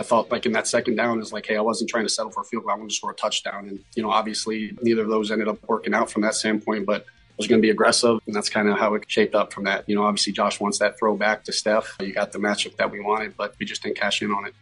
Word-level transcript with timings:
I 0.00 0.04
felt 0.04 0.30
like 0.30 0.46
in 0.46 0.52
that 0.52 0.68
second 0.68 0.94
down 0.94 1.20
is 1.20 1.32
like, 1.32 1.46
hey, 1.46 1.56
I 1.56 1.60
wasn't 1.60 1.90
trying 1.90 2.04
to 2.04 2.08
settle 2.08 2.30
for 2.30 2.42
a 2.42 2.44
field 2.44 2.62
goal. 2.62 2.70
I 2.70 2.74
wanted 2.76 2.90
to 2.90 2.94
score 2.94 3.10
a 3.10 3.14
touchdown. 3.14 3.68
And, 3.68 3.80
you 3.96 4.02
know, 4.02 4.10
obviously 4.10 4.76
neither 4.80 5.02
of 5.02 5.08
those 5.08 5.32
ended 5.32 5.48
up 5.48 5.58
working 5.66 5.92
out 5.92 6.08
from 6.08 6.22
that 6.22 6.34
standpoint, 6.34 6.86
but 6.86 7.02
I 7.02 7.34
was 7.36 7.48
going 7.48 7.60
to 7.60 7.62
be 7.62 7.70
aggressive. 7.70 8.20
And 8.26 8.34
that's 8.34 8.48
kind 8.48 8.68
of 8.68 8.78
how 8.78 8.94
it 8.94 9.04
shaped 9.08 9.34
up 9.34 9.52
from 9.52 9.64
that. 9.64 9.88
You 9.88 9.96
know, 9.96 10.04
obviously 10.04 10.32
Josh 10.32 10.60
wants 10.60 10.78
that 10.78 10.98
throw 11.00 11.16
back 11.16 11.42
to 11.44 11.52
Steph. 11.52 11.96
You 12.00 12.12
got 12.12 12.30
the 12.30 12.38
matchup 12.38 12.76
that 12.76 12.92
we 12.92 13.00
wanted, 13.00 13.36
but 13.36 13.56
we 13.58 13.66
just 13.66 13.82
didn't 13.82 13.96
cash 13.96 14.22
in 14.22 14.30
on 14.30 14.46
it. 14.46 14.54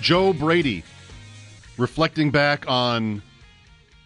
Joe 0.00 0.32
Brady 0.32 0.82
reflecting 1.76 2.32
back 2.32 2.64
on 2.68 3.22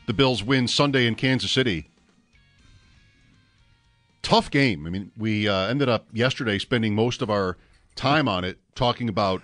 the 0.07 0.13
Bills' 0.13 0.43
win 0.43 0.69
Sunday 0.69 1.07
in 1.07 1.15
Kansas 1.15 1.51
City. 1.51 1.89
Tough 4.33 4.51
game. 4.51 4.87
I 4.87 4.91
mean, 4.91 5.13
we 5.15 5.47
uh, 5.47 5.67
ended 5.67 5.91
up 5.91 6.07
yesterday 6.11 6.59
spending 6.59 6.95
most 6.95 7.21
of 7.21 7.29
our 7.29 7.59
time 7.97 8.29
on 8.29 8.45
it 8.45 8.59
talking 8.75 9.11
about 9.11 9.43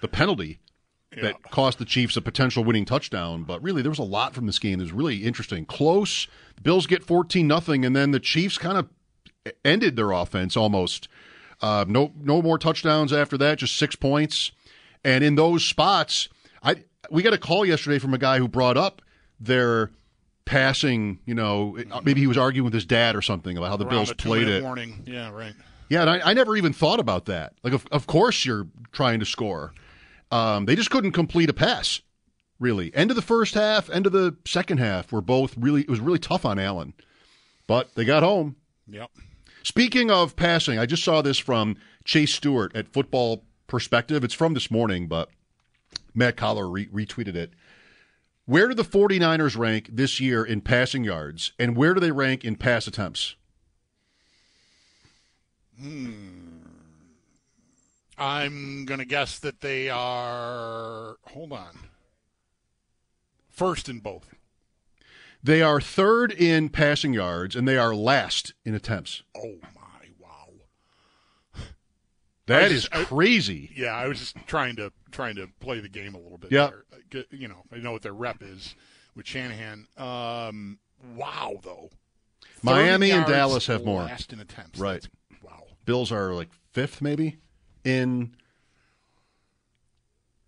the 0.00 0.08
penalty 0.08 0.60
yeah. 1.14 1.24
that 1.24 1.42
cost 1.50 1.78
the 1.78 1.84
Chiefs 1.84 2.16
a 2.16 2.22
potential 2.22 2.64
winning 2.64 2.86
touchdown. 2.86 3.44
But 3.44 3.62
really, 3.62 3.82
there 3.82 3.90
was 3.90 3.98
a 3.98 4.02
lot 4.02 4.34
from 4.34 4.46
this 4.46 4.58
game. 4.58 4.80
It 4.80 4.84
was 4.84 4.92
really 4.92 5.24
interesting. 5.24 5.66
Close. 5.66 6.26
The 6.56 6.62
Bills 6.62 6.86
get 6.86 7.04
14 7.04 7.46
nothing, 7.46 7.84
and 7.84 7.94
then 7.94 8.12
the 8.12 8.18
Chiefs 8.18 8.56
kind 8.56 8.78
of 8.78 8.88
ended 9.62 9.96
their 9.96 10.10
offense 10.10 10.56
almost. 10.56 11.06
Uh, 11.60 11.84
no, 11.86 12.10
no 12.18 12.40
more 12.40 12.56
touchdowns 12.56 13.12
after 13.12 13.36
that. 13.36 13.58
Just 13.58 13.76
six 13.76 13.94
points. 13.94 14.52
And 15.04 15.22
in 15.22 15.34
those 15.34 15.66
spots, 15.66 16.30
I 16.62 16.84
we 17.10 17.22
got 17.22 17.34
a 17.34 17.38
call 17.38 17.66
yesterday 17.66 17.98
from 17.98 18.14
a 18.14 18.18
guy 18.18 18.38
who 18.38 18.48
brought 18.48 18.78
up 18.78 19.02
their 19.38 19.90
passing. 20.50 21.20
You 21.24 21.34
know, 21.34 21.78
maybe 22.02 22.20
he 22.20 22.26
was 22.26 22.36
arguing 22.36 22.64
with 22.64 22.74
his 22.74 22.84
dad 22.84 23.14
or 23.14 23.22
something 23.22 23.56
about 23.56 23.70
how 23.70 23.76
the 23.76 23.84
Around 23.84 23.90
Bills 23.94 24.12
played 24.14 24.48
it. 24.48 24.62
Warning. 24.62 25.04
Yeah, 25.06 25.30
right. 25.30 25.54
Yeah, 25.88 26.02
and 26.02 26.10
I, 26.10 26.30
I, 26.30 26.34
never 26.34 26.56
even 26.56 26.72
thought 26.72 27.00
about 27.00 27.26
that. 27.26 27.54
Like, 27.64 27.72
of, 27.72 27.86
of 27.90 28.06
course 28.06 28.44
you're 28.44 28.66
trying 28.92 29.20
to 29.20 29.26
score. 29.26 29.72
Um, 30.30 30.66
they 30.66 30.76
just 30.76 30.90
couldn't 30.90 31.12
complete 31.12 31.50
a 31.50 31.52
pass. 31.52 32.02
Really, 32.58 32.94
end 32.94 33.10
of 33.10 33.16
the 33.16 33.22
first 33.22 33.54
half, 33.54 33.88
end 33.88 34.04
of 34.06 34.12
the 34.12 34.36
second 34.44 34.78
half 34.78 35.10
were 35.12 35.22
both 35.22 35.56
really. 35.56 35.80
It 35.80 35.88
was 35.88 36.00
really 36.00 36.18
tough 36.18 36.44
on 36.44 36.58
Allen, 36.58 36.92
but 37.66 37.94
they 37.94 38.04
got 38.04 38.22
home. 38.22 38.56
Yep. 38.86 39.10
Speaking 39.62 40.10
of 40.10 40.36
passing, 40.36 40.78
I 40.78 40.84
just 40.84 41.02
saw 41.02 41.22
this 41.22 41.38
from 41.38 41.76
Chase 42.04 42.34
Stuart 42.34 42.76
at 42.76 42.92
Football 42.92 43.44
Perspective. 43.66 44.24
It's 44.24 44.34
from 44.34 44.52
this 44.52 44.70
morning, 44.70 45.06
but 45.06 45.30
Matt 46.14 46.36
Coller 46.36 46.68
re- 46.68 46.88
retweeted 46.88 47.34
it. 47.34 47.52
Where 48.50 48.66
do 48.66 48.74
the 48.74 48.82
49ers 48.82 49.56
rank 49.56 49.90
this 49.92 50.18
year 50.18 50.42
in 50.42 50.60
passing 50.60 51.04
yards, 51.04 51.52
and 51.56 51.76
where 51.76 51.94
do 51.94 52.00
they 52.00 52.10
rank 52.10 52.44
in 52.44 52.56
pass 52.56 52.88
attempts? 52.88 53.36
Hmm. 55.80 56.64
I'm 58.18 58.86
going 58.86 58.98
to 58.98 59.06
guess 59.06 59.38
that 59.38 59.60
they 59.60 59.88
are. 59.88 61.14
Hold 61.28 61.52
on. 61.52 61.78
First 63.48 63.88
in 63.88 64.00
both. 64.00 64.34
They 65.40 65.62
are 65.62 65.80
third 65.80 66.32
in 66.32 66.70
passing 66.70 67.12
yards, 67.12 67.54
and 67.54 67.68
they 67.68 67.78
are 67.78 67.94
last 67.94 68.54
in 68.64 68.74
attempts. 68.74 69.22
Oh, 69.36 69.58
my. 69.76 70.08
Wow. 70.18 70.48
That 72.46 72.72
is 72.72 72.88
just, 72.88 73.06
crazy. 73.06 73.70
I, 73.76 73.80
yeah, 73.80 73.94
I 73.94 74.08
was 74.08 74.18
just 74.18 74.34
trying 74.48 74.74
to 74.74 74.92
trying 75.10 75.36
to 75.36 75.48
play 75.60 75.80
the 75.80 75.88
game 75.88 76.14
a 76.14 76.18
little 76.18 76.38
bit. 76.38 76.52
Yeah. 76.52 76.70
You 77.30 77.48
know, 77.48 77.64
I 77.72 77.78
know 77.78 77.92
what 77.92 78.02
their 78.02 78.12
rep 78.12 78.42
is 78.42 78.74
with 79.14 79.26
Shanahan. 79.26 79.86
Um, 79.96 80.78
wow, 81.16 81.58
though. 81.62 81.90
Miami 82.62 83.10
and 83.10 83.26
Dallas 83.26 83.66
have 83.66 83.84
more. 83.84 84.02
Last 84.02 84.32
in 84.32 84.40
attempts. 84.40 84.78
Right. 84.78 85.02
That's 85.02 85.08
Bills 85.84 86.12
are 86.12 86.32
like 86.34 86.50
fifth, 86.72 87.02
maybe 87.02 87.38
in 87.84 88.34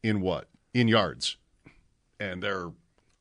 in 0.02 0.20
what 0.20 0.46
in 0.74 0.88
yards, 0.88 1.36
and 2.20 2.42
they're 2.42 2.70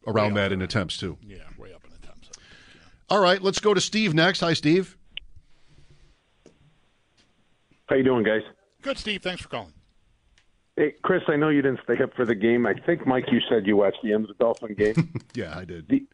around 0.06 0.35
that 0.35 0.52
in 0.52 0.62
attempts 0.62 0.97
too. 0.97 1.18
Yeah, 1.22 1.38
way 1.58 1.73
up 1.73 1.84
in 1.84 1.91
attempts. 1.94 2.29
Yeah. 2.38 2.81
All 3.09 3.22
right, 3.22 3.41
let's 3.41 3.59
go 3.59 3.73
to 3.73 3.81
Steve 3.81 4.13
next. 4.13 4.41
Hi, 4.41 4.53
Steve. 4.53 4.97
How 7.88 7.96
you 7.96 8.03
doing, 8.03 8.23
guys? 8.23 8.44
Good, 8.81 8.97
Steve. 8.97 9.22
Thanks 9.22 9.41
for 9.41 9.50
calling. 9.50 9.73
Hey, 10.78 10.96
Chris, 11.04 11.22
I 11.28 11.36
know 11.36 11.50
you 11.50 11.62
didn't 11.62 11.82
stay 11.84 12.02
up 12.02 12.14
for 12.16 12.26
the 12.26 12.36
game. 12.36 12.66
I 12.66 12.74
think, 12.74 13.06
Mike, 13.06 13.26
you 13.32 13.40
said 13.50 13.68
you 13.68 13.76
watched 13.76 14.00
the 14.04 14.14
end 14.14 14.24
of 14.24 14.30
the 14.30 14.44
Dolphin 14.44 14.74
game. 14.74 15.14
yeah, 15.34 15.58
I 15.58 15.66
did. 15.66 15.88
The, 15.88 16.06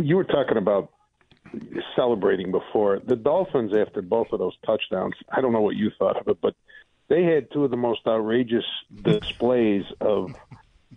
you 0.00 0.16
were 0.16 0.24
talking 0.24 0.56
about 0.56 0.90
celebrating 1.96 2.52
before. 2.52 3.00
The 3.00 3.16
Dolphins, 3.16 3.72
after 3.74 4.02
both 4.02 4.28
of 4.32 4.38
those 4.38 4.56
touchdowns, 4.64 5.14
I 5.30 5.40
don't 5.40 5.52
know 5.52 5.60
what 5.60 5.76
you 5.76 5.90
thought 5.98 6.16
of 6.16 6.28
it, 6.28 6.38
but 6.40 6.54
they 7.08 7.24
had 7.24 7.50
two 7.52 7.64
of 7.64 7.70
the 7.70 7.76
most 7.76 8.00
outrageous 8.06 8.64
displays 9.02 9.84
of. 10.00 10.32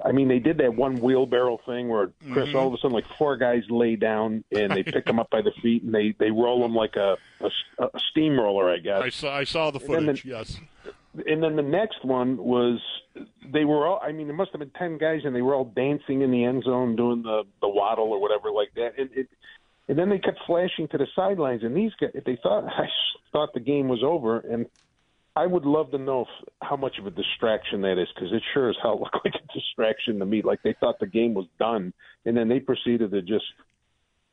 I 0.04 0.12
mean, 0.12 0.28
they 0.28 0.40
did 0.40 0.58
that 0.58 0.74
one 0.74 1.00
wheelbarrow 1.02 1.60
thing 1.66 1.88
where 1.88 2.12
Chris, 2.32 2.48
mm-hmm. 2.48 2.58
all 2.58 2.68
of 2.68 2.74
a 2.74 2.78
sudden, 2.78 2.94
like 2.94 3.06
four 3.18 3.38
guys 3.38 3.64
lay 3.70 3.96
down 3.96 4.44
and 4.52 4.72
they 4.72 4.82
pick 4.82 5.06
them 5.06 5.20
up 5.20 5.30
by 5.30 5.42
the 5.42 5.52
feet 5.62 5.84
and 5.84 5.94
they 5.94 6.16
they 6.18 6.32
roll 6.32 6.62
them 6.62 6.74
like 6.74 6.96
a 6.96 7.18
a, 7.42 7.84
a 7.84 8.00
steamroller, 8.12 8.72
I 8.72 8.78
guess. 8.78 9.02
I 9.04 9.10
saw 9.10 9.38
I 9.38 9.44
saw 9.44 9.72
the 9.72 9.80
footage. 9.80 10.24
The, 10.24 10.30
yes. 10.30 10.60
And 11.14 11.44
then 11.44 11.56
the 11.56 11.62
next 11.62 12.04
one 12.04 12.38
was 12.38 12.80
they 13.52 13.66
were 13.66 13.86
all. 13.86 14.00
I 14.04 14.12
mean, 14.12 14.28
there 14.28 14.36
must 14.36 14.52
have 14.52 14.60
been 14.60 14.72
ten 14.72 14.98
guys, 14.98 15.22
and 15.24 15.36
they 15.36 15.44
were 15.44 15.54
all 15.54 15.66
dancing 15.66 16.22
in 16.22 16.32
the 16.32 16.44
end 16.44 16.64
zone, 16.64 16.96
doing 16.96 17.22
the 17.22 17.44
the 17.62 17.70
waddle 17.70 18.12
or 18.12 18.20
whatever 18.20 18.52
like 18.52 18.74
that. 18.76 18.94
And 18.98 19.10
it, 19.14 19.30
and 19.88 19.98
then 19.98 20.10
they 20.10 20.18
kept 20.18 20.40
flashing 20.48 20.88
to 20.88 20.98
the 20.98 21.08
sidelines. 21.16 21.64
And 21.64 21.76
these 21.76 21.92
guys, 22.00 22.12
if 22.16 22.24
they 22.24 22.38
thought 22.42 22.64
I 22.68 22.88
thought 23.32 23.54
the 23.54 23.60
game 23.60 23.88
was 23.88 24.02
over, 24.04 24.40
and 24.40 24.66
I 25.36 25.46
would 25.46 25.66
love 25.66 25.92
to 25.92 25.98
know 25.98 26.22
if, 26.22 26.50
how 26.62 26.76
much 26.76 26.98
of 27.00 27.06
a 27.06 27.12
distraction 27.12 27.82
that 27.82 28.02
is 28.02 28.08
because 28.14 28.32
it 28.32 28.42
sure 28.54 28.70
as 28.70 28.76
hell 28.82 29.00
looked 29.00 29.24
like 29.24 29.36
a 29.36 29.54
distraction 29.54 30.20
to 30.20 30.26
me. 30.26 30.42
Like 30.42 30.64
they 30.64 30.76
thought 30.80 31.00
the 31.00 31.08
game 31.08 31.36
was 31.36 31.46
done, 31.60 31.94
and 32.26 32.36
then 32.36 32.48
they 32.48 32.60
proceeded 32.60 33.12
to 33.12 33.22
just. 33.22 33.46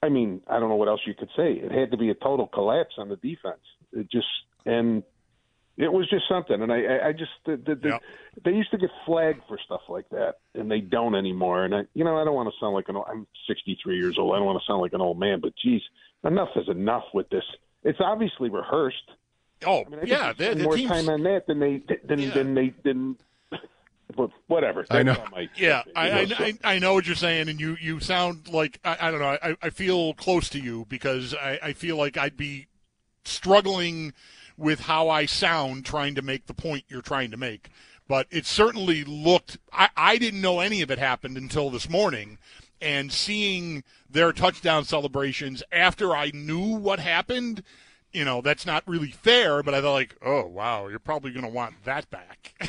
I 0.03 0.09
mean, 0.09 0.41
I 0.47 0.59
don't 0.59 0.71
know 0.71 0.77
what 0.77 0.89
else 0.89 1.03
you 1.07 1.13
could 1.13 1.29
say. 1.37 1.53
It 1.53 1.73
had 1.73 1.91
to 1.91 1.99
be 1.99 2.09
a 2.09 2.15
total 2.15 2.47
collapse 2.47 2.95
on 2.97 3.11
the 3.11 3.17
defense. 3.17 3.61
It 3.93 4.11
just 4.11 4.27
and 4.65 5.03
it 5.81 5.91
was 5.91 6.09
just 6.11 6.25
something, 6.29 6.61
and 6.61 6.71
I, 6.71 7.09
I 7.09 7.13
just 7.13 7.31
the, 7.47 7.57
the, 7.57 7.89
yep. 7.89 8.03
they 8.45 8.53
used 8.53 8.71
to 8.73 8.79
get 8.79 8.91
flagged 9.07 9.43
for 9.49 9.59
stuff 9.65 9.81
like 9.89 10.09
that, 10.11 10.35
and 10.55 10.71
they 10.71 10.81
don't 10.81 11.15
anymore. 11.15 11.65
And 11.65 11.75
I, 11.75 11.83
you 11.95 12.05
know, 12.05 12.19
I 12.19 12.25
don't 12.25 12.35
want 12.35 12.49
to 12.53 12.55
sound 12.61 12.75
like 12.75 12.89
an. 12.89 12.97
old, 12.97 13.07
I'm 13.09 13.27
63 13.47 13.97
years 13.97 14.19
old. 14.19 14.35
I 14.35 14.39
don't 14.39 14.47
want 14.47 14.61
to 14.61 14.67
sound 14.67 14.83
like 14.83 14.93
an 14.93 15.01
old 15.01 15.19
man, 15.19 15.41
but 15.41 15.55
geez, 15.63 15.81
enough 16.23 16.51
is 16.57 16.69
enough 16.69 17.05
with 17.15 17.31
this. 17.31 17.45
It's 17.83 17.99
obviously 18.01 18.51
rehearsed. 18.51 19.11
Oh, 19.67 19.85
I 19.87 19.89
mean, 19.89 20.01
I 20.01 20.05
yeah, 20.05 20.33
they 20.35 20.55
more 20.57 20.77
teams... 20.77 20.91
time 20.91 21.09
on 21.09 21.23
that 21.23 21.47
than 21.47 21.61
they 21.61 21.83
than 22.05 22.19
yeah. 22.19 22.31
than 22.31 22.55
they 22.55 22.75
than. 22.85 23.17
But 24.17 24.31
whatever. 24.49 24.85
That's 24.89 24.99
I 24.99 25.03
know. 25.05 25.25
My, 25.31 25.49
yeah, 25.55 25.85
I, 25.95 26.11
I, 26.11 26.21
I, 26.23 26.59
I 26.65 26.79
know 26.81 26.95
what 26.95 27.07
you're 27.07 27.15
saying, 27.15 27.49
and 27.49 27.61
you, 27.61 27.77
you 27.81 28.01
sound 28.01 28.49
like 28.49 28.81
I, 28.85 28.97
I 29.03 29.11
don't 29.13 29.21
know. 29.21 29.39
I, 29.41 29.57
I 29.63 29.71
feel 29.71 30.15
close 30.15 30.49
to 30.49 30.59
you 30.59 30.85
because 30.89 31.33
I, 31.33 31.61
I 31.63 31.73
feel 31.75 31.97
like 31.97 32.17
I'd 32.17 32.37
be 32.37 32.67
struggling 33.25 34.13
with 34.60 34.81
how 34.81 35.09
I 35.09 35.26
sound 35.26 35.86
trying 35.86 36.15
to 36.15 36.22
make 36.22 36.47
the 36.47 36.54
point 36.54 36.84
you're 36.89 37.01
trying 37.01 37.30
to 37.30 37.36
make. 37.36 37.71
But 38.07 38.27
it 38.30 38.45
certainly 38.45 39.04
looked, 39.04 39.59
I, 39.72 39.89
I 39.97 40.18
didn't 40.18 40.41
know 40.41 40.60
any 40.60 40.83
of 40.83 40.91
it 40.91 40.98
happened 40.98 41.36
until 41.36 41.71
this 41.71 41.89
morning. 41.89 42.39
And 42.83 43.12
seeing 43.12 43.84
their 44.09 44.33
touchdown 44.33 44.84
celebrations 44.84 45.62
after 45.71 46.15
I 46.15 46.30
knew 46.34 46.77
what 46.77 46.98
happened, 46.98 47.62
you 48.12 48.24
know, 48.24 48.41
that's 48.41 48.66
not 48.66 48.83
really 48.86 49.10
fair, 49.10 49.62
but 49.62 49.74
I 49.74 49.80
thought, 49.80 49.92
like, 49.92 50.16
oh, 50.22 50.47
wow, 50.47 50.89
you're 50.89 50.98
probably 50.98 51.30
going 51.30 51.45
to 51.45 51.51
want 51.51 51.84
that 51.84 52.10
back. 52.10 52.54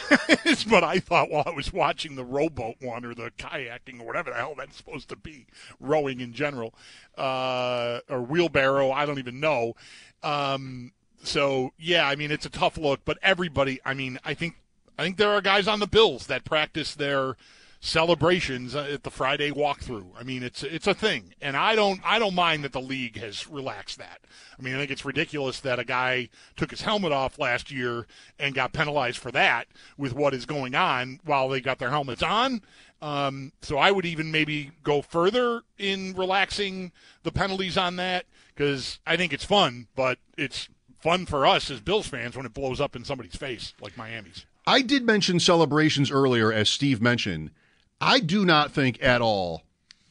it's 0.46 0.68
what 0.68 0.84
I 0.84 1.00
thought 1.00 1.32
while 1.32 1.44
I 1.46 1.52
was 1.52 1.74
watching 1.74 2.16
the 2.16 2.26
rowboat 2.26 2.76
one 2.80 3.06
or 3.06 3.16
the 3.16 3.32
kayaking 3.38 4.00
or 4.00 4.06
whatever 4.06 4.30
the 4.30 4.36
hell 4.36 4.54
that's 4.56 4.78
supposed 4.78 5.10
to 5.10 5.16
be, 5.16 5.48
rowing 5.80 6.22
in 6.22 6.34
general, 6.34 6.76
uh, 7.18 8.00
or 8.08 8.22
wheelbarrow, 8.22 8.92
I 8.92 9.06
don't 9.06 9.20
even 9.20 9.40
know. 9.40 9.74
Um, 10.22 10.92
so 11.24 11.72
yeah, 11.78 12.08
I 12.08 12.16
mean 12.16 12.32
it's 12.32 12.46
a 12.46 12.50
tough 12.50 12.78
look, 12.78 13.02
but 13.06 13.18
everybody. 13.22 13.80
I 13.86 13.94
mean, 13.94 14.20
I 14.24 14.34
think 14.34 14.56
I 14.98 15.04
think 15.04 15.18
there 15.18 15.32
are 15.32 15.42
guys 15.42 15.68
on 15.68 15.80
the 15.80 15.88
Bills 15.88 16.28
that 16.28 16.46
practice 16.46 16.96
their 16.96 17.36
celebrations 17.84 18.76
at 18.76 19.02
the 19.02 19.10
Friday 19.10 19.50
walkthrough. 19.50 20.12
I 20.18 20.24
mean, 20.24 20.44
it's 20.44 20.64
it's 20.64 20.88
a 20.88 20.94
thing, 20.94 21.34
and 21.42 21.58
I 21.58 21.76
don't 21.76 22.00
I 22.06 22.20
don't 22.20 22.36
mind 22.36 22.64
that 22.64 22.74
the 22.74 22.82
league 22.82 23.18
has 23.18 23.48
relaxed 23.48 23.98
that. 23.98 24.22
I 24.58 24.62
mean, 24.62 24.76
I 24.76 24.78
think 24.78 24.92
it's 24.92 25.04
ridiculous 25.04 25.60
that 25.62 25.80
a 25.80 25.84
guy 25.84 26.30
took 26.56 26.70
his 26.70 26.82
helmet 26.82 27.12
off 27.12 27.40
last 27.40 27.72
year 27.72 28.06
and 28.40 28.54
got 28.54 28.74
penalized 28.74 29.18
for 29.18 29.32
that 29.32 29.68
with 29.98 30.14
what 30.14 30.34
is 30.36 30.46
going 30.46 30.76
on 30.76 31.20
while 31.26 31.50
they 31.50 31.60
got 31.60 31.80
their 31.80 31.90
helmets 31.90 32.24
on. 32.24 32.62
Um, 33.02 33.52
so 33.64 33.80
I 33.80 33.90
would 33.90 34.06
even 34.06 34.32
maybe 34.32 34.72
go 34.84 35.02
further 35.02 35.64
in 35.80 36.14
relaxing 36.14 36.92
the 37.24 37.32
penalties 37.32 37.76
on 37.76 37.96
that 37.96 38.26
because 38.54 39.00
I 39.08 39.18
think 39.18 39.34
it's 39.34 39.44
fun, 39.44 39.88
but 39.96 40.20
it's 40.38 40.70
fun 41.02 41.26
for 41.26 41.46
us 41.46 41.70
as 41.70 41.82
Bills 41.82 42.08
fans 42.08 42.36
when 42.36 42.46
it 42.46 42.54
blows 42.54 42.80
up 42.80 42.96
in 42.96 43.04
somebody's 43.04 43.36
face 43.36 43.74
like 43.82 43.98
Miami's. 43.98 44.46
I 44.66 44.82
did 44.82 45.04
mention 45.04 45.40
celebrations 45.40 46.12
earlier, 46.12 46.54
as 46.54 46.70
Steve 46.70 47.02
mentioned. 47.02 47.52
I 48.00 48.20
do 48.20 48.46
not 48.46 48.72
think 48.72 49.02
at 49.02 49.22
all 49.22 49.64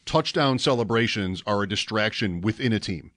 touchdown 0.04 0.58
celebrations 0.58 1.42
are 1.46 1.62
a 1.62 1.68
distraction 1.68 2.40
within 2.40 2.72
a 2.72 2.80
team. 2.80 3.12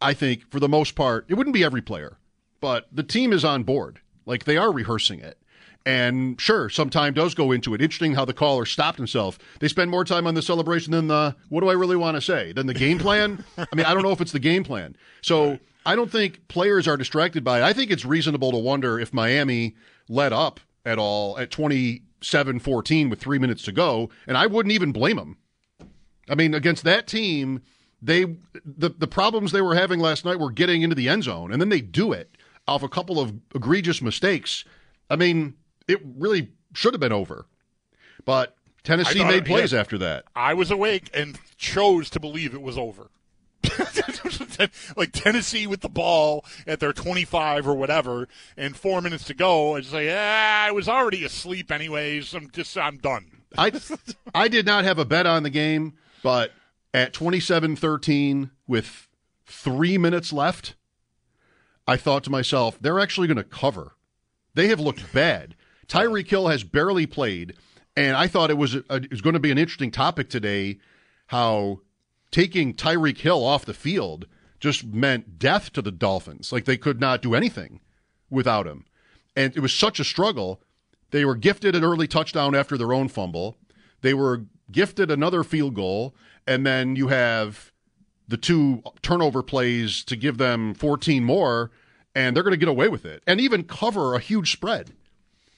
I 0.00 0.12
think 0.14 0.50
for 0.50 0.58
the 0.58 0.68
most 0.68 0.96
part, 0.96 1.24
it 1.28 1.34
wouldn't 1.34 1.54
be 1.54 1.62
every 1.62 1.82
player, 1.82 2.18
but 2.60 2.88
the 2.90 3.04
team 3.04 3.32
is 3.32 3.44
on 3.44 3.62
board. 3.62 4.00
Like 4.26 4.44
they 4.44 4.56
are 4.56 4.72
rehearsing 4.72 5.20
it. 5.20 5.38
And 5.84 6.40
sure, 6.40 6.68
some 6.68 6.90
time 6.90 7.14
does 7.14 7.34
go 7.34 7.50
into 7.50 7.74
it. 7.74 7.82
Interesting 7.82 8.14
how 8.14 8.24
the 8.24 8.32
caller 8.32 8.64
stopped 8.64 8.98
himself. 8.98 9.38
They 9.60 9.68
spend 9.68 9.90
more 9.90 10.04
time 10.04 10.26
on 10.26 10.34
the 10.34 10.42
celebration 10.42 10.92
than 10.92 11.08
the 11.08 11.34
what 11.48 11.60
do 11.60 11.68
I 11.68 11.74
really 11.74 11.96
want 11.96 12.16
to 12.16 12.20
say? 12.20 12.52
Than 12.52 12.66
the 12.66 12.74
game 12.74 12.98
plan? 12.98 13.44
I 13.58 13.66
mean, 13.74 13.86
I 13.86 13.94
don't 13.94 14.02
know 14.02 14.12
if 14.12 14.20
it's 14.20 14.32
the 14.32 14.38
game 14.38 14.64
plan. 14.64 14.96
So 15.22 15.58
I 15.84 15.96
don't 15.96 16.10
think 16.10 16.46
players 16.48 16.86
are 16.86 16.96
distracted 16.96 17.42
by 17.44 17.60
it. 17.60 17.64
I 17.64 17.72
think 17.72 17.90
it's 17.90 18.04
reasonable 18.04 18.52
to 18.52 18.58
wonder 18.58 18.98
if 18.98 19.12
Miami 19.12 19.74
let 20.08 20.32
up 20.32 20.60
at 20.84 20.98
all 20.98 21.38
at 21.38 21.50
27 21.50 22.58
14 22.60 23.10
with 23.10 23.20
three 23.20 23.38
minutes 23.38 23.62
to 23.64 23.72
go. 23.72 24.10
And 24.26 24.36
I 24.36 24.46
wouldn't 24.46 24.72
even 24.72 24.92
blame 24.92 25.16
them. 25.16 25.38
I 26.28 26.34
mean, 26.34 26.54
against 26.54 26.84
that 26.84 27.06
team, 27.06 27.62
they 28.00 28.24
the, 28.64 28.90
the 28.90 29.06
problems 29.06 29.52
they 29.52 29.60
were 29.60 29.74
having 29.74 30.00
last 30.00 30.24
night 30.24 30.38
were 30.38 30.50
getting 30.50 30.82
into 30.82 30.94
the 30.94 31.08
end 31.08 31.24
zone, 31.24 31.52
and 31.52 31.60
then 31.60 31.68
they 31.68 31.80
do 31.80 32.12
it 32.12 32.36
off 32.66 32.82
a 32.82 32.88
couple 32.88 33.18
of 33.18 33.34
egregious 33.54 34.00
mistakes. 34.00 34.64
I 35.10 35.16
mean, 35.16 35.54
it 35.88 36.00
really 36.16 36.50
should 36.74 36.94
have 36.94 37.00
been 37.00 37.12
over. 37.12 37.46
But 38.24 38.56
Tennessee 38.84 39.18
thought- 39.18 39.28
made 39.28 39.44
plays 39.46 39.72
yeah. 39.72 39.80
after 39.80 39.98
that. 39.98 40.24
I 40.34 40.54
was 40.54 40.70
awake 40.70 41.10
and 41.14 41.38
chose 41.56 42.10
to 42.10 42.20
believe 42.20 42.54
it 42.54 42.62
was 42.62 42.78
over. 42.78 43.10
like 44.96 45.12
Tennessee 45.12 45.66
with 45.66 45.80
the 45.80 45.88
ball 45.88 46.44
at 46.66 46.80
their 46.80 46.92
25 46.92 47.66
or 47.66 47.74
whatever, 47.74 48.28
and 48.56 48.76
four 48.76 49.00
minutes 49.00 49.24
to 49.24 49.34
go. 49.34 49.72
Was 49.72 49.92
like, 49.92 50.08
ah, 50.10 50.64
I 50.64 50.70
was 50.70 50.88
already 50.88 51.24
asleep 51.24 51.70
anyways. 51.70 52.34
I'm 52.34 52.50
just, 52.50 52.76
I'm 52.76 52.98
done. 52.98 53.26
I 53.56 53.72
I 54.34 54.48
did 54.48 54.66
not 54.66 54.84
have 54.84 54.98
a 54.98 55.04
bet 55.04 55.26
on 55.26 55.42
the 55.42 55.50
game, 55.50 55.94
but 56.22 56.52
at 56.94 57.12
27-13 57.12 58.50
with 58.66 59.08
3 59.46 59.98
minutes 59.98 60.32
left, 60.32 60.74
I 61.86 61.96
thought 61.96 62.24
to 62.24 62.30
myself, 62.30 62.78
they're 62.80 63.00
actually 63.00 63.26
going 63.26 63.36
to 63.36 63.44
cover. 63.44 63.92
They 64.54 64.68
have 64.68 64.80
looked 64.80 65.12
bad. 65.12 65.54
Tyreek 65.86 66.28
Hill 66.28 66.48
has 66.48 66.64
barely 66.64 67.06
played, 67.06 67.54
and 67.96 68.16
I 68.16 68.26
thought 68.26 68.50
it 68.50 68.56
was 68.58 68.74
a, 68.74 68.84
it 68.90 69.10
was 69.10 69.20
going 69.20 69.34
to 69.34 69.40
be 69.40 69.50
an 69.50 69.58
interesting 69.58 69.90
topic 69.90 70.30
today 70.30 70.78
how 71.26 71.80
taking 72.32 72.74
Tyreek 72.74 73.18
Hill 73.18 73.44
off 73.44 73.64
the 73.64 73.74
field 73.74 74.26
just 74.58 74.84
meant 74.84 75.38
death 75.38 75.72
to 75.74 75.82
the 75.82 75.92
Dolphins. 75.92 76.52
Like 76.52 76.64
they 76.64 76.76
could 76.76 77.00
not 77.00 77.22
do 77.22 77.34
anything 77.34 77.80
without 78.30 78.66
him. 78.66 78.86
And 79.36 79.56
it 79.56 79.60
was 79.60 79.72
such 79.72 80.00
a 80.00 80.04
struggle. 80.04 80.60
They 81.10 81.24
were 81.24 81.36
gifted 81.36 81.76
an 81.76 81.84
early 81.84 82.08
touchdown 82.08 82.54
after 82.54 82.76
their 82.76 82.92
own 82.92 83.08
fumble. 83.08 83.58
They 84.00 84.14
were 84.14 84.46
gifted 84.70 85.10
another 85.10 85.44
field 85.44 85.74
goal, 85.74 86.14
and 86.46 86.66
then 86.66 86.96
you 86.96 87.08
have 87.08 87.72
the 88.26 88.36
two 88.36 88.82
turnover 89.02 89.42
plays 89.42 90.04
to 90.04 90.16
give 90.16 90.38
them 90.38 90.74
14 90.74 91.22
more, 91.22 91.70
and 92.14 92.34
they're 92.34 92.42
going 92.42 92.52
to 92.52 92.56
get 92.56 92.68
away 92.68 92.88
with 92.88 93.04
it 93.04 93.22
and 93.26 93.40
even 93.40 93.64
cover 93.64 94.14
a 94.14 94.20
huge 94.20 94.52
spread. 94.52 94.92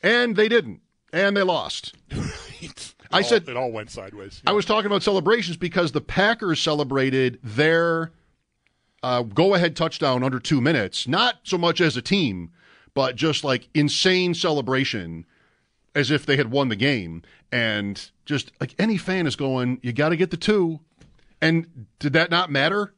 And 0.03 0.37
they 0.37 0.49
didn't, 0.49 0.81
and 1.13 1.37
they 1.37 1.43
lost. 1.43 1.95
I 3.15 3.19
All- 3.19 3.25
said- 3.25 3.49
it 3.49 3.57
all 3.57 3.71
went 3.73 3.91
sideways. 3.91 4.43
I 4.47 4.53
was 4.53 4.65
talking 4.65 4.87
about 4.87 5.03
celebrations 5.03 5.57
because 5.57 5.93
the 5.93 6.01
Packers 6.01 6.61
celebrated 6.61 7.39
their 7.43 8.13
uh, 9.03 9.23
go 9.23 9.55
ahead 9.55 9.77
touchdown 9.77 10.23
under 10.25 10.41
two 10.41 10.61
minutes, 10.61 11.07
not 11.07 11.37
so 11.43 11.59
much 11.59 11.81
as 11.81 11.95
a 11.97 12.03
team, 12.03 12.51
but 12.95 13.17
just 13.17 13.45
like 13.45 13.69
insane 13.75 14.33
celebration 14.35 15.27
as 15.95 16.11
if 16.11 16.25
they 16.25 16.37
had 16.37 16.51
won 16.51 16.69
the 16.71 16.77
game. 16.77 17.23
And 17.53 18.11
just 18.25 18.51
like 18.61 18.75
any 18.79 18.97
fan 18.97 19.27
is 19.27 19.37
going, 19.37 19.79
you 19.83 19.93
got 19.93 20.09
to 20.09 20.17
get 20.17 20.31
the 20.31 20.37
two. 20.39 20.81
And 21.43 21.87
did 21.99 22.15
that 22.15 22.31
not 22.31 22.51
matter? 22.51 22.95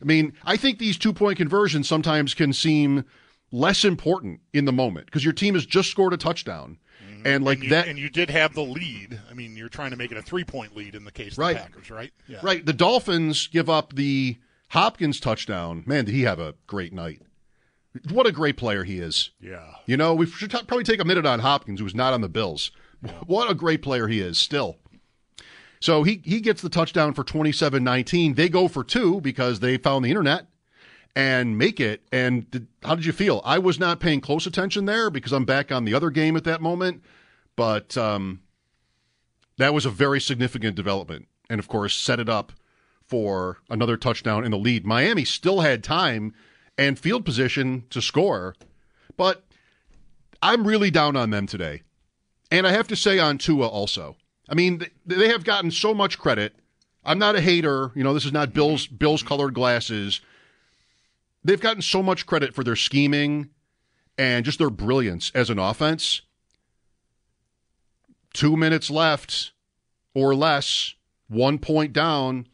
I 0.00 0.04
mean, 0.04 0.32
I 0.44 0.56
think 0.56 0.78
these 0.78 0.96
two 0.96 1.12
point 1.12 1.38
conversions 1.38 1.88
sometimes 1.88 2.32
can 2.32 2.52
seem 2.52 3.04
less 3.50 3.84
important 3.84 4.40
in 4.52 4.64
the 4.64 4.72
moment 4.72 5.06
because 5.06 5.24
your 5.24 5.32
team 5.32 5.54
has 5.54 5.66
just 5.66 5.90
scored 5.90 6.12
a 6.12 6.16
touchdown. 6.16 6.78
And 7.26 7.44
like 7.44 7.56
and 7.58 7.64
you, 7.64 7.70
that, 7.70 7.88
and 7.88 7.98
you 7.98 8.08
did 8.08 8.30
have 8.30 8.54
the 8.54 8.62
lead. 8.62 9.20
I 9.30 9.34
mean, 9.34 9.56
you're 9.56 9.68
trying 9.68 9.90
to 9.90 9.96
make 9.96 10.12
it 10.12 10.16
a 10.18 10.22
three 10.22 10.44
point 10.44 10.76
lead 10.76 10.94
in 10.94 11.04
the 11.04 11.12
case 11.12 11.32
of 11.32 11.38
Right. 11.38 11.56
the 11.56 11.62
Packers, 11.62 11.90
right? 11.90 12.12
Yeah. 12.28 12.38
Right. 12.42 12.64
The 12.64 12.72
Dolphins 12.72 13.48
give 13.48 13.68
up 13.68 13.94
the 13.94 14.36
Hopkins 14.68 15.20
touchdown. 15.20 15.82
Man, 15.86 16.04
did 16.04 16.14
he 16.14 16.22
have 16.22 16.38
a 16.38 16.54
great 16.66 16.92
night. 16.92 17.22
What 18.10 18.26
a 18.26 18.32
great 18.32 18.56
player 18.56 18.84
he 18.84 18.98
is. 18.98 19.30
Yeah. 19.40 19.64
You 19.86 19.96
know, 19.96 20.14
we 20.14 20.26
should 20.26 20.50
t- 20.50 20.62
probably 20.66 20.84
take 20.84 21.00
a 21.00 21.04
minute 21.04 21.24
on 21.24 21.40
Hopkins, 21.40 21.80
who's 21.80 21.94
not 21.94 22.12
on 22.12 22.20
the 22.20 22.28
Bills. 22.28 22.70
What 23.26 23.50
a 23.50 23.54
great 23.54 23.82
player 23.82 24.08
he 24.08 24.20
is 24.20 24.38
still. 24.38 24.76
So 25.80 26.02
he, 26.02 26.20
he 26.24 26.40
gets 26.40 26.62
the 26.62 26.68
touchdown 26.68 27.12
for 27.14 27.22
27 27.24 27.84
19. 27.84 28.34
They 28.34 28.48
go 28.48 28.68
for 28.68 28.82
two 28.82 29.20
because 29.20 29.60
they 29.60 29.76
found 29.76 30.04
the 30.04 30.08
internet 30.08 30.46
and 31.14 31.56
make 31.58 31.78
it. 31.80 32.02
And 32.10 32.50
did, 32.50 32.66
how 32.82 32.94
did 32.94 33.04
you 33.04 33.12
feel? 33.12 33.42
I 33.44 33.58
was 33.58 33.78
not 33.78 34.00
paying 34.00 34.20
close 34.20 34.46
attention 34.46 34.86
there 34.86 35.10
because 35.10 35.32
I'm 35.32 35.44
back 35.44 35.70
on 35.70 35.84
the 35.84 35.94
other 35.94 36.10
game 36.10 36.36
at 36.36 36.44
that 36.44 36.60
moment. 36.60 37.02
But 37.56 37.96
um, 37.96 38.42
that 39.58 39.74
was 39.74 39.86
a 39.86 39.90
very 39.90 40.20
significant 40.20 40.76
development. 40.76 41.28
And 41.48 41.58
of 41.58 41.68
course, 41.68 41.96
set 41.96 42.20
it 42.20 42.28
up 42.28 42.52
for 43.06 43.58
another 43.70 43.96
touchdown 43.96 44.44
in 44.44 44.50
the 44.50 44.58
lead. 44.58 44.84
Miami 44.84 45.24
still 45.24 45.60
had 45.60 45.82
time 45.82 46.34
and 46.76 46.98
field 46.98 47.24
position 47.24 47.84
to 47.90 48.02
score, 48.02 48.54
but 49.16 49.44
I'm 50.42 50.66
really 50.66 50.90
down 50.90 51.16
on 51.16 51.30
them 51.30 51.46
today. 51.46 51.82
And 52.50 52.66
I 52.66 52.72
have 52.72 52.88
to 52.88 52.96
say 52.96 53.18
on 53.18 53.38
Tua 53.38 53.66
also. 53.66 54.16
I 54.48 54.54
mean, 54.54 54.86
they 55.04 55.28
have 55.28 55.44
gotten 55.44 55.70
so 55.70 55.94
much 55.94 56.18
credit. 56.18 56.54
I'm 57.04 57.18
not 57.18 57.36
a 57.36 57.40
hater. 57.40 57.92
You 57.94 58.04
know, 58.04 58.14
this 58.14 58.24
is 58.24 58.32
not 58.32 58.52
Bill's 58.52 58.86
Bill's 58.86 59.22
colored 59.22 59.54
glasses. 59.54 60.20
They've 61.44 61.60
gotten 61.60 61.82
so 61.82 62.02
much 62.02 62.26
credit 62.26 62.54
for 62.54 62.64
their 62.64 62.76
scheming 62.76 63.50
and 64.18 64.44
just 64.44 64.58
their 64.58 64.70
brilliance 64.70 65.30
as 65.34 65.50
an 65.50 65.58
offense. 65.58 66.22
Two 68.36 68.54
minutes 68.54 68.90
left 68.90 69.52
or 70.12 70.34
less, 70.34 70.94
one 71.26 71.58
point 71.58 71.94
down. 71.94 72.46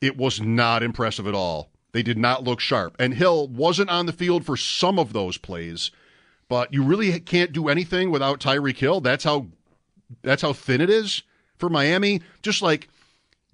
It 0.00 0.16
was 0.16 0.40
not 0.40 0.82
impressive 0.82 1.26
at 1.26 1.34
all. 1.34 1.68
They 1.92 2.02
did 2.02 2.16
not 2.16 2.44
look 2.44 2.60
sharp. 2.60 2.96
And 2.98 3.12
Hill 3.12 3.46
wasn't 3.46 3.90
on 3.90 4.06
the 4.06 4.14
field 4.14 4.46
for 4.46 4.56
some 4.56 4.98
of 4.98 5.12
those 5.12 5.36
plays, 5.36 5.90
but 6.48 6.72
you 6.72 6.82
really 6.82 7.20
can't 7.20 7.52
do 7.52 7.68
anything 7.68 8.10
without 8.10 8.40
Tyreek 8.40 8.78
Hill. 8.78 9.02
That's 9.02 9.24
how 9.24 9.48
that's 10.22 10.40
how 10.40 10.54
thin 10.54 10.80
it 10.80 10.88
is 10.88 11.22
for 11.58 11.68
Miami. 11.68 12.22
Just 12.40 12.62
like 12.62 12.88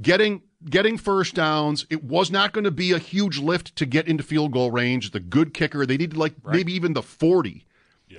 getting 0.00 0.42
getting 0.70 0.96
first 0.96 1.34
downs, 1.34 1.86
it 1.90 2.04
was 2.04 2.30
not 2.30 2.52
going 2.52 2.62
to 2.62 2.70
be 2.70 2.92
a 2.92 2.98
huge 2.98 3.38
lift 3.38 3.74
to 3.74 3.84
get 3.84 4.06
into 4.06 4.22
field 4.22 4.52
goal 4.52 4.70
range. 4.70 5.10
The 5.10 5.18
good 5.18 5.52
kicker, 5.52 5.84
they 5.86 5.96
needed 5.96 6.16
like 6.16 6.34
maybe 6.46 6.72
even 6.72 6.92
the 6.92 7.02
40 7.02 7.66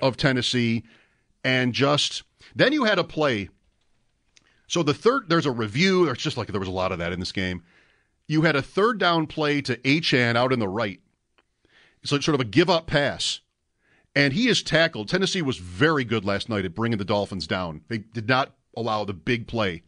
of 0.02 0.18
Tennessee 0.18 0.84
and 1.42 1.72
just 1.72 2.22
then 2.54 2.72
you 2.72 2.84
had 2.84 2.98
a 2.98 3.04
play. 3.04 3.48
So 4.66 4.82
the 4.82 4.94
third 4.94 5.28
there's 5.28 5.46
a 5.46 5.50
review, 5.50 6.08
it's 6.08 6.22
just 6.22 6.36
like 6.36 6.48
there 6.48 6.60
was 6.60 6.68
a 6.68 6.72
lot 6.72 6.92
of 6.92 6.98
that 6.98 7.12
in 7.12 7.20
this 7.20 7.32
game. 7.32 7.62
You 8.28 8.42
had 8.42 8.56
a 8.56 8.62
third 8.62 8.98
down 8.98 9.26
play 9.26 9.60
to 9.62 9.76
Achane 9.78 10.36
out 10.36 10.52
in 10.52 10.58
the 10.58 10.68
right. 10.68 11.00
It's 12.02 12.10
sort 12.10 12.28
of 12.28 12.40
a 12.40 12.44
give 12.44 12.70
up 12.70 12.86
pass. 12.86 13.40
And 14.14 14.32
he 14.32 14.48
is 14.48 14.62
tackled. 14.62 15.08
Tennessee 15.08 15.42
was 15.42 15.58
very 15.58 16.02
good 16.02 16.24
last 16.24 16.48
night 16.48 16.64
at 16.64 16.74
bringing 16.74 16.98
the 16.98 17.04
Dolphins 17.04 17.46
down. 17.46 17.82
They 17.88 17.98
did 17.98 18.26
not 18.26 18.54
allow 18.76 19.04
the 19.04 19.12
big 19.12 19.46
play. 19.46 19.82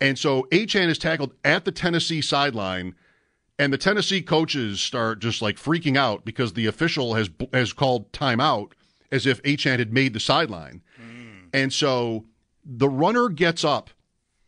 And 0.00 0.18
so 0.18 0.42
Achane 0.50 0.88
is 0.88 0.98
tackled 0.98 1.34
at 1.44 1.64
the 1.64 1.72
Tennessee 1.72 2.20
sideline, 2.20 2.94
and 3.58 3.72
the 3.72 3.78
Tennessee 3.78 4.22
coaches 4.22 4.80
start 4.80 5.20
just 5.20 5.40
like 5.40 5.56
freaking 5.56 5.96
out 5.96 6.24
because 6.24 6.52
the 6.52 6.66
official 6.66 7.14
has 7.14 7.30
has 7.52 7.72
called 7.72 8.10
timeout 8.12 8.72
as 9.12 9.26
if 9.26 9.40
Achane 9.44 9.78
had 9.78 9.92
made 9.92 10.12
the 10.12 10.20
sideline. 10.20 10.82
And 11.54 11.72
so 11.72 12.24
the 12.64 12.88
runner 12.88 13.28
gets 13.30 13.64
up 13.64 13.90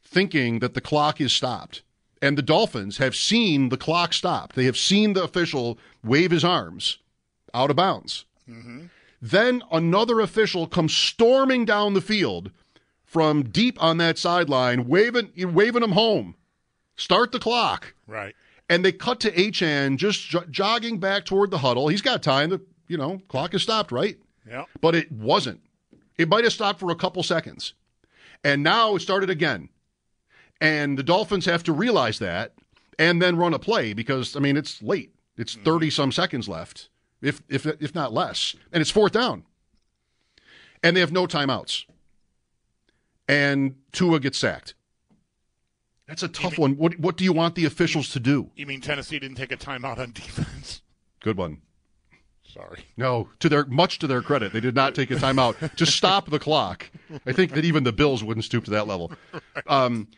thinking 0.02 0.58
that 0.58 0.74
the 0.74 0.80
clock 0.80 1.20
is 1.20 1.32
stopped. 1.32 1.82
And 2.20 2.36
the 2.36 2.42
Dolphins 2.42 2.98
have 2.98 3.14
seen 3.14 3.68
the 3.68 3.76
clock 3.76 4.12
stopped. 4.12 4.56
They 4.56 4.64
have 4.64 4.76
seen 4.76 5.12
the 5.12 5.22
official 5.22 5.78
wave 6.02 6.30
his 6.30 6.44
arms 6.44 6.98
out 7.54 7.70
of 7.70 7.76
bounds. 7.76 8.24
Mm-hmm. 8.48 8.86
Then 9.22 9.62
another 9.70 10.20
official 10.20 10.66
comes 10.66 10.94
storming 10.96 11.64
down 11.64 11.94
the 11.94 12.00
field, 12.00 12.50
from 13.04 13.44
deep 13.44 13.82
on 13.82 13.98
that 13.98 14.18
sideline, 14.18 14.88
waving 14.88 15.30
waving 15.54 15.80
them 15.80 15.92
home. 15.92 16.34
Start 16.96 17.32
the 17.32 17.38
clock. 17.38 17.94
Right. 18.06 18.34
And 18.68 18.84
they 18.84 18.92
cut 18.92 19.20
to 19.20 19.30
Achane 19.30 19.96
just 19.96 20.28
jo- 20.28 20.44
jogging 20.50 20.98
back 20.98 21.24
toward 21.24 21.50
the 21.50 21.58
huddle. 21.58 21.88
He's 21.88 22.02
got 22.02 22.22
time. 22.22 22.50
The 22.50 22.60
you 22.88 22.98
know 22.98 23.22
clock 23.28 23.54
is 23.54 23.62
stopped, 23.62 23.92
right? 23.92 24.18
Yeah. 24.46 24.64
But 24.80 24.94
it 24.94 25.10
wasn't. 25.12 25.60
It 26.18 26.28
might 26.28 26.44
have 26.44 26.52
stopped 26.52 26.80
for 26.80 26.90
a 26.90 26.96
couple 26.96 27.22
seconds, 27.22 27.74
and 28.42 28.62
now 28.62 28.96
it 28.96 29.00
started 29.00 29.30
again. 29.30 29.68
And 30.60 30.98
the 30.98 31.02
Dolphins 31.02 31.44
have 31.44 31.62
to 31.64 31.72
realize 31.72 32.18
that 32.18 32.54
and 32.98 33.20
then 33.20 33.36
run 33.36 33.54
a 33.54 33.58
play 33.58 33.92
because 33.92 34.36
I 34.36 34.40
mean 34.40 34.56
it's 34.56 34.82
late. 34.82 35.14
It's 35.36 35.54
mm-hmm. 35.54 35.64
thirty 35.64 35.90
some 35.90 36.12
seconds 36.12 36.48
left, 36.48 36.88
if 37.20 37.42
if 37.48 37.66
if 37.66 37.94
not 37.94 38.12
less, 38.12 38.54
and 38.72 38.80
it's 38.80 38.90
fourth 38.90 39.12
down. 39.12 39.44
And 40.82 40.96
they 40.96 41.00
have 41.00 41.12
no 41.12 41.26
timeouts. 41.26 41.84
And 43.28 43.74
Tua 43.92 44.20
gets 44.20 44.38
sacked. 44.38 44.74
That's 46.06 46.22
a 46.22 46.28
tough 46.28 46.58
one. 46.58 46.76
What 46.76 46.98
what 46.98 47.16
do 47.16 47.24
you 47.24 47.32
want 47.32 47.54
the 47.56 47.64
officials 47.64 48.10
to 48.10 48.20
do? 48.20 48.50
You 48.54 48.66
mean 48.66 48.80
Tennessee 48.80 49.18
didn't 49.18 49.36
take 49.36 49.52
a 49.52 49.56
timeout 49.56 49.98
on 49.98 50.12
defense? 50.12 50.82
Good 51.20 51.36
one. 51.36 51.62
Sorry. 52.56 52.84
No, 52.96 53.28
to 53.40 53.48
their 53.48 53.66
much 53.66 53.98
to 54.00 54.06
their 54.06 54.22
credit, 54.22 54.52
they 54.52 54.60
did 54.60 54.74
not 54.74 54.94
take 54.94 55.10
a 55.10 55.16
timeout 55.16 55.76
to 55.76 55.84
stop 55.86 56.30
the 56.30 56.38
clock. 56.38 56.90
I 57.26 57.32
think 57.32 57.52
that 57.52 57.64
even 57.64 57.84
the 57.84 57.92
Bills 57.92 58.24
wouldn't 58.24 58.44
stoop 58.44 58.64
to 58.64 58.70
that 58.72 58.86
level. 58.86 59.12
Um, 59.66 60.08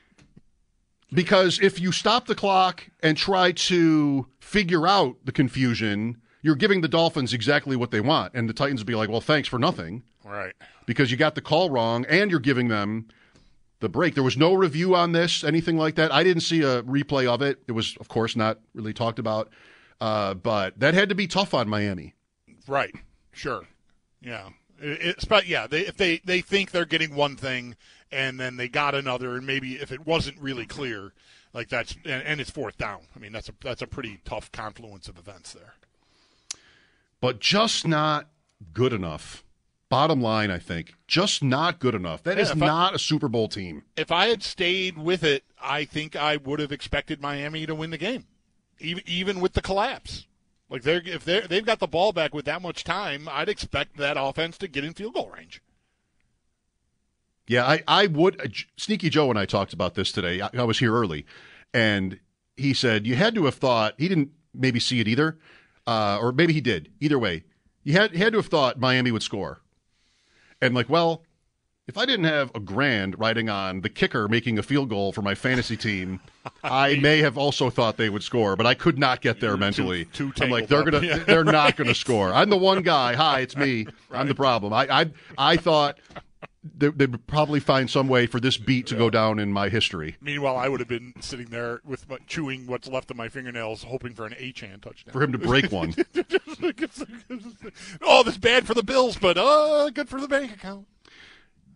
because 1.12 1.58
if 1.60 1.80
you 1.80 1.90
stop 1.92 2.26
the 2.26 2.34
clock 2.34 2.86
and 3.02 3.16
try 3.16 3.52
to 3.52 4.26
figure 4.40 4.86
out 4.86 5.16
the 5.24 5.32
confusion, 5.32 6.18
you're 6.42 6.54
giving 6.54 6.80
the 6.82 6.88
Dolphins 6.88 7.32
exactly 7.32 7.76
what 7.76 7.90
they 7.90 8.00
want, 8.00 8.34
and 8.34 8.48
the 8.48 8.52
Titans 8.52 8.80
would 8.80 8.86
be 8.86 8.94
like, 8.94 9.08
"Well, 9.08 9.20
thanks 9.20 9.48
for 9.48 9.58
nothing," 9.58 10.02
Right. 10.24 10.52
because 10.86 11.10
you 11.10 11.16
got 11.16 11.34
the 11.34 11.40
call 11.40 11.70
wrong, 11.70 12.04
and 12.08 12.30
you're 12.30 12.40
giving 12.40 12.68
them 12.68 13.08
the 13.80 13.88
break. 13.88 14.14
There 14.14 14.22
was 14.24 14.36
no 14.36 14.54
review 14.54 14.94
on 14.94 15.12
this, 15.12 15.42
anything 15.44 15.76
like 15.78 15.94
that. 15.96 16.12
I 16.12 16.22
didn't 16.24 16.42
see 16.42 16.62
a 16.62 16.82
replay 16.82 17.26
of 17.26 17.42
it. 17.42 17.62
It 17.66 17.72
was, 17.72 17.96
of 17.98 18.08
course, 18.08 18.36
not 18.36 18.58
really 18.74 18.92
talked 18.92 19.18
about, 19.18 19.50
uh, 20.00 20.34
but 20.34 20.78
that 20.80 20.94
had 20.94 21.08
to 21.08 21.14
be 21.14 21.26
tough 21.26 21.54
on 21.54 21.68
Miami. 21.68 22.14
Right. 22.68 22.94
Sure. 23.32 23.66
Yeah. 24.20 24.50
It's 24.80 25.24
but 25.24 25.46
yeah, 25.48 25.66
they, 25.66 25.80
if 25.80 25.96
they 25.96 26.18
they 26.24 26.40
think 26.40 26.70
they're 26.70 26.84
getting 26.84 27.16
one 27.16 27.34
thing 27.36 27.74
and 28.12 28.38
then 28.38 28.56
they 28.56 28.68
got 28.68 28.94
another, 28.94 29.34
and 29.34 29.44
maybe 29.46 29.72
if 29.74 29.90
it 29.90 30.06
wasn't 30.06 30.38
really 30.38 30.66
clear, 30.66 31.12
like 31.52 31.68
that's 31.68 31.96
and, 32.04 32.22
and 32.22 32.40
it's 32.40 32.50
fourth 32.50 32.78
down. 32.78 33.00
I 33.16 33.18
mean, 33.18 33.32
that's 33.32 33.48
a 33.48 33.52
that's 33.60 33.82
a 33.82 33.86
pretty 33.88 34.20
tough 34.24 34.52
confluence 34.52 35.08
of 35.08 35.18
events 35.18 35.52
there. 35.52 35.74
but 37.20 37.40
just 37.40 37.86
not 37.86 38.28
good 38.72 38.92
enough. 38.92 39.42
Bottom 39.88 40.20
line, 40.20 40.50
I 40.50 40.58
think, 40.58 40.94
just 41.06 41.42
not 41.42 41.80
good 41.80 41.94
enough. 41.94 42.22
That 42.22 42.36
Yeah, 42.36 42.42
is 42.42 42.54
not 42.54 42.94
a 42.94 42.98
Super 42.98 43.26
Bowl 43.28 43.48
team. 43.48 43.84
If 43.96 44.12
I 44.12 44.26
had 44.28 44.42
stayed 44.42 44.98
with 44.98 45.24
it, 45.24 45.44
I 45.60 45.86
think 45.86 46.14
I 46.14 46.36
would 46.36 46.60
have 46.60 46.70
expected 46.70 47.22
Miami 47.22 47.64
to 47.66 47.74
win 47.74 47.90
the 47.90 47.98
game, 47.98 48.26
even 48.78 49.02
even 49.06 49.40
with 49.40 49.54
the 49.54 49.62
collapse. 49.62 50.26
Like 50.70 50.82
they're 50.82 51.02
if 51.04 51.24
they 51.24 51.40
they've 51.40 51.64
got 51.64 51.78
the 51.78 51.86
ball 51.86 52.12
back 52.12 52.34
with 52.34 52.44
that 52.44 52.62
much 52.62 52.84
time, 52.84 53.28
I'd 53.30 53.48
expect 53.48 53.96
that 53.96 54.16
offense 54.18 54.58
to 54.58 54.68
get 54.68 54.84
in 54.84 54.92
field 54.92 55.14
goal 55.14 55.30
range. 55.34 55.62
Yeah, 57.46 57.66
I, 57.66 57.82
I 57.88 58.06
would. 58.06 58.40
uh, 58.40 58.48
Sneaky 58.76 59.08
Joe 59.08 59.30
and 59.30 59.38
I 59.38 59.46
talked 59.46 59.72
about 59.72 59.94
this 59.94 60.12
today. 60.12 60.42
I, 60.42 60.50
I 60.52 60.64
was 60.64 60.78
here 60.78 60.92
early, 60.92 61.24
and 61.72 62.20
he 62.58 62.74
said 62.74 63.06
you 63.06 63.14
had 63.16 63.34
to 63.36 63.46
have 63.46 63.54
thought 63.54 63.94
he 63.96 64.08
didn't 64.08 64.30
maybe 64.52 64.78
see 64.78 65.00
it 65.00 65.08
either, 65.08 65.38
uh, 65.86 66.18
or 66.20 66.32
maybe 66.32 66.52
he 66.52 66.60
did. 66.60 66.90
Either 67.00 67.18
way, 67.18 67.44
you 67.84 67.94
had 67.94 68.14
had 68.14 68.32
to 68.32 68.38
have 68.38 68.48
thought 68.48 68.78
Miami 68.78 69.10
would 69.10 69.22
score, 69.22 69.62
and 70.60 70.74
like, 70.74 70.90
well, 70.90 71.22
if 71.88 71.96
I 71.96 72.04
didn't 72.04 72.26
have 72.26 72.52
a 72.54 72.60
grand 72.60 73.18
riding 73.18 73.48
on 73.48 73.80
the 73.80 73.88
kicker 73.88 74.28
making 74.28 74.58
a 74.58 74.62
field 74.62 74.90
goal 74.90 75.10
for 75.10 75.22
my 75.22 75.34
fantasy 75.34 75.76
team, 75.76 76.20
I 76.62 76.96
may 76.96 77.18
have 77.18 77.38
also 77.38 77.70
thought 77.70 77.96
they 77.96 78.10
would 78.10 78.22
score, 78.22 78.54
but 78.56 78.66
I 78.66 78.74
could 78.74 78.98
not 78.98 79.22
get 79.22 79.40
there 79.40 79.56
mentally. 79.56 80.04
too 80.04 80.30
I'm 80.40 80.50
like, 80.50 80.68
they're 80.68 80.84
gonna. 80.84 81.00
Yeah. 81.04 81.18
they're 81.18 81.44
not 81.44 81.76
gonna 81.78 81.94
score. 81.94 82.32
I'm 82.32 82.50
the 82.50 82.58
one 82.58 82.82
guy. 82.82 83.14
Hi, 83.14 83.40
it's 83.40 83.56
me. 83.56 83.86
I'm 84.10 84.28
the 84.28 84.34
problem. 84.34 84.72
I, 84.74 84.86
I, 84.90 85.10
I 85.38 85.56
thought 85.56 85.98
they, 86.76 86.88
they 86.88 87.06
would 87.06 87.26
probably 87.26 87.60
find 87.60 87.88
some 87.88 88.08
way 88.08 88.26
for 88.26 88.38
this 88.38 88.58
beat 88.58 88.86
to 88.88 88.94
go 88.94 89.08
down 89.08 89.38
in 89.38 89.50
my 89.52 89.70
history. 89.70 90.16
Meanwhile, 90.20 90.56
I 90.56 90.68
would 90.68 90.80
have 90.80 90.88
been 90.88 91.14
sitting 91.20 91.46
there 91.46 91.80
with 91.84 92.08
my, 92.08 92.18
chewing 92.26 92.66
what's 92.66 92.88
left 92.88 93.10
of 93.10 93.16
my 93.16 93.28
fingernails, 93.28 93.84
hoping 93.84 94.12
for 94.14 94.26
an 94.26 94.34
Achane 94.34 94.80
touchdown. 94.82 95.12
For 95.12 95.22
him 95.22 95.32
to 95.32 95.38
break 95.38 95.72
one. 95.72 95.94
oh, 98.02 98.22
this 98.22 98.36
bad 98.36 98.66
for 98.66 98.74
the 98.74 98.82
Bills, 98.82 99.16
but 99.16 99.38
uh, 99.38 99.88
good 99.90 100.08
for 100.10 100.20
the 100.20 100.28
bank 100.28 100.52
account. 100.52 100.86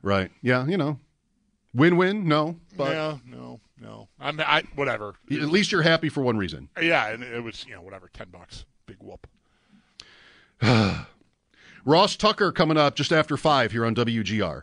Right. 0.02 0.30
Yeah, 0.42 0.66
you 0.66 0.76
know. 0.76 0.98
Win 1.74 1.96
win, 1.96 2.28
no. 2.28 2.56
But 2.76 2.92
yeah, 2.92 3.18
no, 3.26 3.60
no. 3.80 4.08
I'm 4.20 4.38
I 4.40 4.64
whatever. 4.74 5.14
at 5.30 5.48
least 5.48 5.72
you're 5.72 5.82
happy 5.82 6.08
for 6.08 6.22
one 6.22 6.36
reason. 6.36 6.68
Yeah, 6.80 7.08
and 7.08 7.22
it 7.22 7.42
was 7.42 7.64
you 7.66 7.74
know 7.74 7.80
whatever, 7.80 8.10
ten 8.12 8.28
bucks, 8.30 8.64
big 8.86 8.98
whoop. 9.00 9.26
Ross 11.84 12.16
Tucker 12.16 12.52
coming 12.52 12.76
up 12.76 12.94
just 12.94 13.12
after 13.12 13.36
five 13.36 13.72
here 13.72 13.84
on 13.84 13.94
WGR. 13.94 14.62